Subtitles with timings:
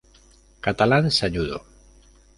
[0.65, 1.57] Catalán Sañudo.